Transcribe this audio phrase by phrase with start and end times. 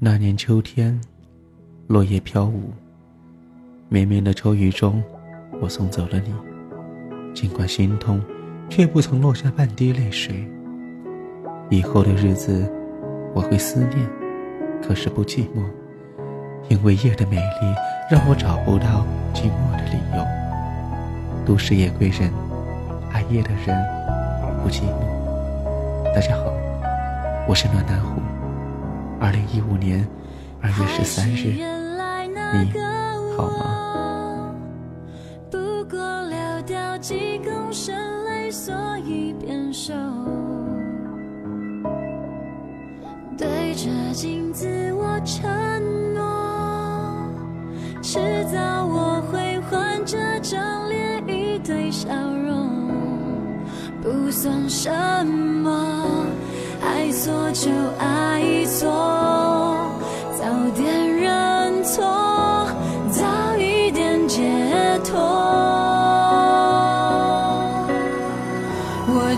[0.00, 0.96] 那年秋天，
[1.88, 2.70] 落叶飘舞，
[3.88, 5.02] 绵绵的秋雨中，
[5.60, 6.32] 我送走了你。
[7.34, 8.22] 尽管心痛，
[8.68, 10.48] 却不曾落下半滴泪水。
[11.68, 12.72] 以后的日子，
[13.34, 14.08] 我会思念，
[14.80, 15.64] 可是不寂寞，
[16.68, 17.74] 因为夜的美丽
[18.08, 19.04] 让我找不到
[19.34, 20.24] 寂寞的理由。
[21.44, 22.32] 都市夜归人，
[23.10, 23.76] 爱夜的人
[24.62, 26.14] 不寂寞。
[26.14, 26.52] 大家好，
[27.48, 28.27] 我是暖南湖。
[29.20, 30.06] 二零一五年
[30.60, 31.64] 二月十三日，你
[33.36, 34.54] 好吗？
[35.50, 35.58] 不
[35.90, 39.92] 过流掉几公升泪，所以变瘦。
[43.36, 45.50] 对着镜子，我承
[46.14, 47.28] 诺，
[48.00, 48.20] 迟
[48.52, 52.08] 早我会换这张脸，一堆笑
[52.46, 52.70] 容，
[54.00, 54.90] 不算什
[55.26, 56.06] 么。
[56.88, 58.88] 爱错就爱错，
[60.32, 62.66] 早点认错，
[63.10, 65.20] 早一点解脱。
[69.10, 69.36] 我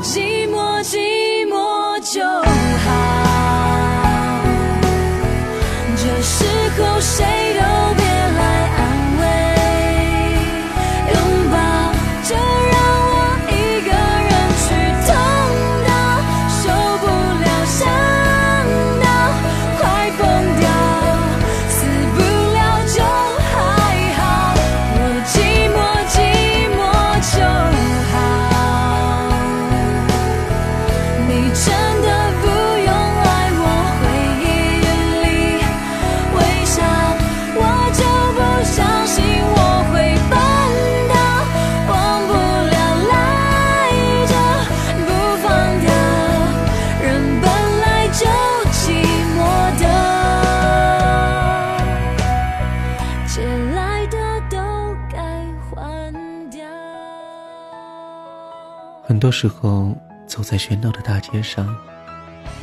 [59.21, 59.95] 多时候，
[60.27, 61.77] 走在喧闹的大街上，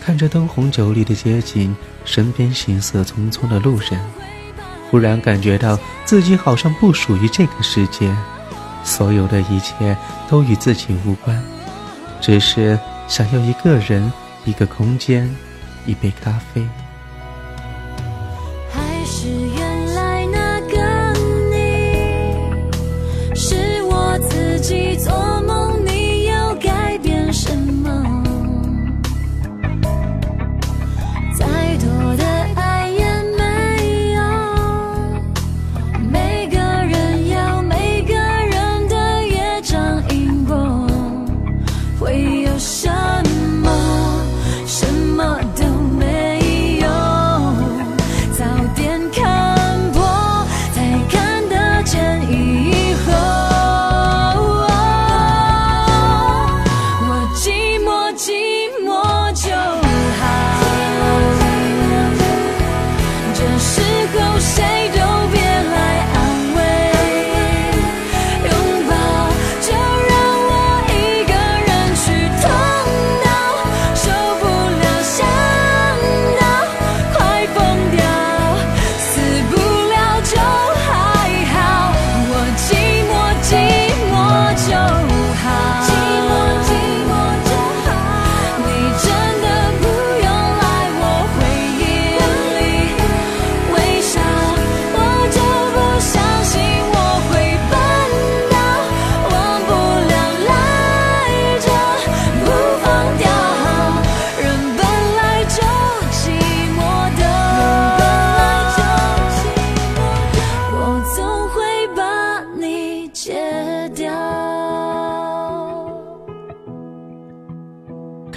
[0.02, 4.02] 看着灯红酒绿的街景，身边行色匆匆的路人，
[4.90, 8.12] 忽然感觉到自己好像不属于这个世界，
[8.84, 9.96] 所有的一切
[10.28, 11.40] 都与自己无关，
[12.20, 14.12] 只是想要一个人、
[14.44, 15.30] 一个空间、
[15.86, 16.68] 一杯咖啡。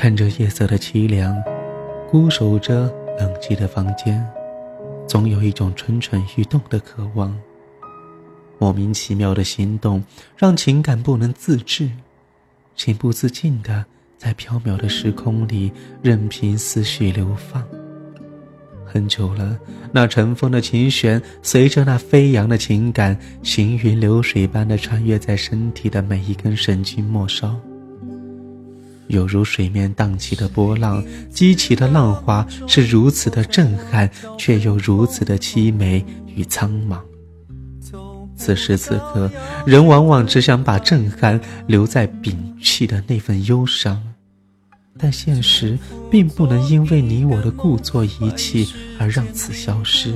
[0.02, 1.36] 看着夜色的凄凉，
[2.10, 4.26] 孤守着冷寂的房间，
[5.06, 7.38] 总有一种蠢蠢欲动的渴望。
[8.58, 10.02] 莫名其妙的心动，
[10.38, 11.90] 让情感不能自制，
[12.74, 13.84] 情不自禁的
[14.16, 15.70] 在缥缈的时空里
[16.00, 17.62] 任凭思绪流放。
[18.86, 19.60] 很久了，
[19.92, 27.54] 那尘封的琴弦，随着那飞扬的情感，行云流水般的穿越在身体的每一根神经末梢。
[29.10, 36.04] 犹如水面荡起的波浪，激起的浪花是如此的震撼，却又如此的凄美
[36.34, 36.98] 与苍茫。
[38.36, 39.30] 此时此刻，
[39.66, 44.00] 人往往只想把震撼留在摒弃的那份忧伤，
[44.96, 45.78] 但现实
[46.10, 48.66] 并不能因为你我的故作遗弃
[48.98, 50.14] 而让此消失，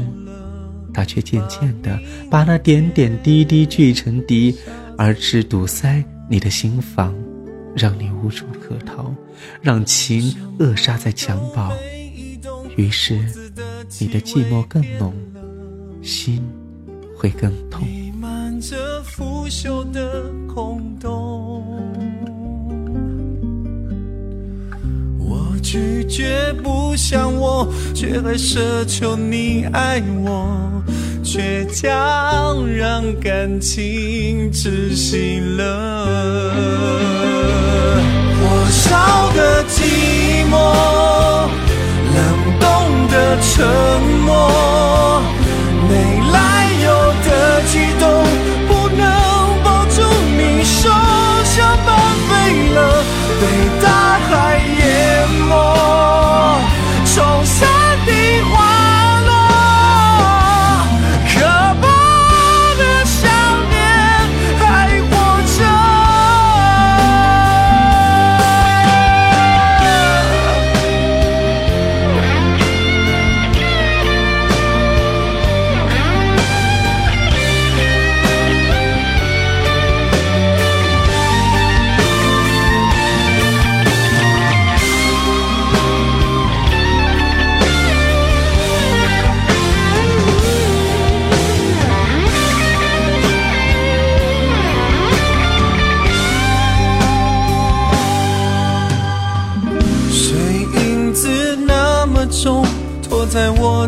[0.94, 1.98] 它却渐渐地
[2.30, 4.56] 把那点点滴滴聚成滴，
[4.96, 7.14] 而只堵塞你的心房，
[7.76, 9.12] 让你无处可逃，
[9.60, 11.72] 让情扼杀在襁褓。
[12.76, 13.14] 于是，
[14.00, 15.12] 你的寂寞更浓，
[16.02, 16.42] 心
[17.16, 17.82] 会更痛。
[25.18, 30.82] 我拒绝不想我，却还奢求你爱我，
[31.22, 37.53] 倔强让感情窒息了。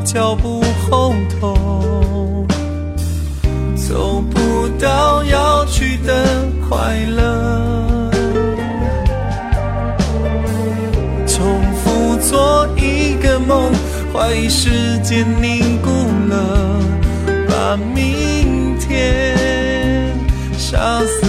[0.06, 2.46] 脚步后头，
[3.74, 8.08] 走不到要去的快乐，
[11.26, 13.72] 重复做一个梦，
[14.14, 15.90] 怀疑时间凝固
[16.30, 16.80] 了，
[17.48, 20.16] 把明天
[20.56, 21.25] 杀死。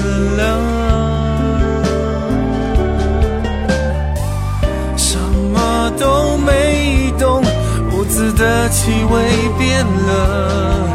[8.70, 9.14] 气味
[9.58, 10.88] 变了，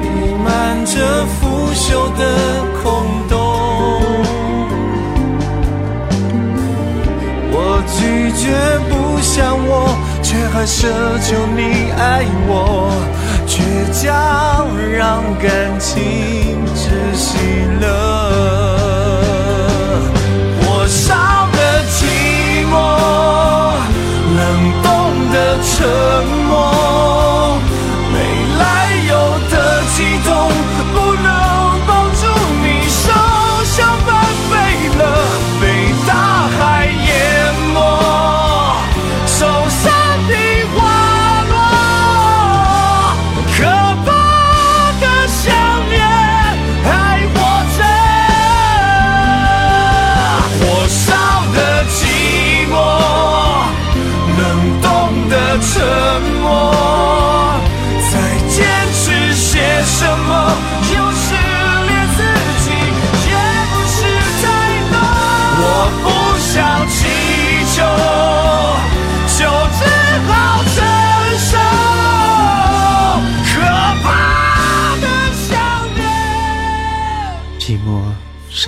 [0.00, 2.20] 弥漫着腐朽的
[2.82, 2.82] 空
[3.28, 3.36] 洞。
[7.50, 8.42] 我拒绝
[8.88, 9.70] 不想我，
[10.22, 10.88] 却还奢
[11.20, 11.60] 求你
[11.98, 12.90] 爱我，
[13.46, 13.60] 倔
[13.92, 15.94] 强让感情
[16.74, 17.38] 窒息
[17.80, 18.27] 了。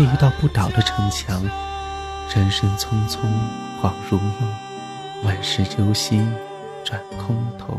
[0.00, 1.42] 是一道不倒的城墙，
[2.34, 3.18] 人生匆匆，
[3.82, 4.32] 恍如梦，
[5.24, 6.26] 万事揪心，
[6.82, 7.78] 转空头，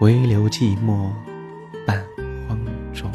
[0.00, 1.08] 唯留寂寞
[1.86, 2.04] 伴
[2.46, 2.58] 荒
[2.92, 3.10] 冢。